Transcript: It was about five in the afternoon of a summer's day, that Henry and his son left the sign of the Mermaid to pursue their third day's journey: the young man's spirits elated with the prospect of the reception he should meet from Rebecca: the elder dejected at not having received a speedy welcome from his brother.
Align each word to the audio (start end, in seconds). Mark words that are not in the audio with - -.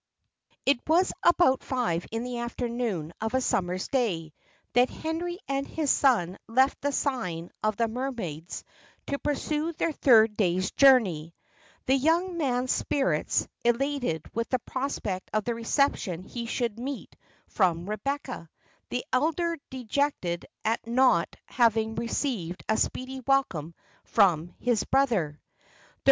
It 0.65 0.79
was 0.89 1.13
about 1.21 1.63
five 1.63 2.07
in 2.11 2.23
the 2.23 2.39
afternoon 2.39 3.13
of 3.21 3.35
a 3.35 3.39
summer's 3.39 3.87
day, 3.87 4.33
that 4.73 4.89
Henry 4.89 5.37
and 5.47 5.67
his 5.67 5.91
son 5.91 6.39
left 6.47 6.81
the 6.81 6.91
sign 6.91 7.51
of 7.61 7.77
the 7.77 7.87
Mermaid 7.87 8.51
to 9.05 9.19
pursue 9.19 9.73
their 9.73 9.91
third 9.91 10.35
day's 10.35 10.71
journey: 10.71 11.35
the 11.85 11.93
young 11.93 12.35
man's 12.35 12.71
spirits 12.71 13.47
elated 13.63 14.25
with 14.33 14.49
the 14.49 14.57
prospect 14.57 15.29
of 15.33 15.43
the 15.43 15.53
reception 15.53 16.23
he 16.23 16.47
should 16.47 16.79
meet 16.79 17.15
from 17.47 17.87
Rebecca: 17.87 18.49
the 18.89 19.05
elder 19.13 19.55
dejected 19.69 20.47
at 20.65 20.87
not 20.87 21.35
having 21.45 21.93
received 21.93 22.63
a 22.67 22.75
speedy 22.75 23.19
welcome 23.27 23.75
from 24.05 24.47
his 24.57 24.83
brother. 24.83 25.39